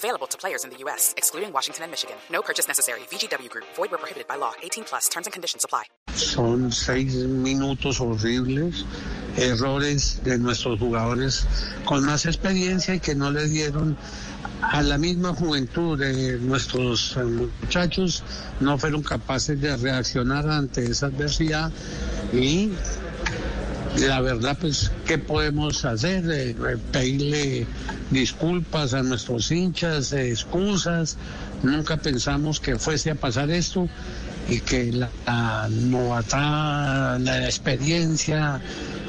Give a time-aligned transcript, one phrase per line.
[0.00, 2.16] Available to players in the U.S., excluding Washington and Michigan.
[2.30, 3.00] No purchase necessary.
[3.12, 3.66] VGW Group.
[3.76, 4.54] Void where prohibited by law.
[4.62, 5.10] 18 plus.
[5.10, 5.84] Terms and conditions apply.
[6.14, 8.86] Son seis minutos horribles,
[9.36, 11.44] errores de nuestros jugadores
[11.84, 13.98] con más experiencia y que no le dieron
[14.62, 18.22] a la misma juventud de nuestros eh, muchachos,
[18.60, 21.70] no fueron capaces de reaccionar ante esa adversidad
[22.32, 22.70] y
[24.06, 26.24] la verdad, pues, ¿qué podemos hacer?
[26.30, 27.66] Eh, eh, pedirle
[28.10, 31.16] disculpas a nuestros hinchas, eh, excusas.
[31.62, 33.88] Nunca pensamos que fuese a pasar esto
[34.48, 38.60] y que la, la novatá, la experiencia,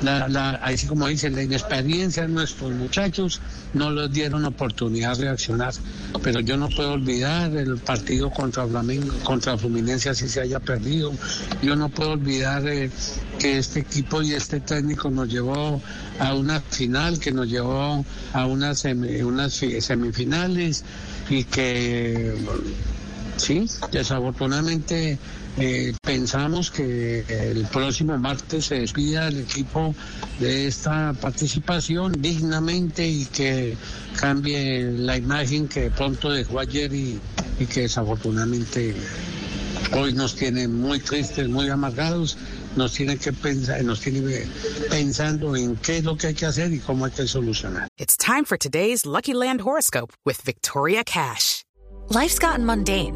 [0.02, 3.42] la, la, así como dicen, la inexperiencia de nuestros muchachos
[3.74, 5.74] no les dieron oportunidad de reaccionar.
[6.22, 11.12] Pero yo no puedo olvidar el partido contra Flamengo, contra Fluminense así se haya perdido.
[11.62, 12.92] Yo no puedo olvidar eh,
[13.40, 15.82] que este equipo y este técnico nos llevó
[16.20, 20.84] a una final, que nos llevó a unas, unas semifinales
[21.30, 22.36] y que
[23.42, 25.18] Sí, desafortunadamente
[25.58, 29.96] eh, pensamos que el próximo martes se despida el equipo
[30.40, 33.76] de esta participación dignamente y que
[34.20, 37.20] cambie la imagen que de pronto dejó ayer y,
[37.60, 38.96] y que desafortunadamente
[39.94, 42.38] hoy nos tiene muy tristes, muy amargados
[42.76, 44.48] nos tiene que pensar, nos tiene
[44.88, 47.88] pensando en qué es lo que hay que hacer y cómo hay que solucionar.
[47.98, 51.64] It's time for today's Lucky Land horoscope with Victoria Cash.
[52.14, 53.16] Life's gotten mundane,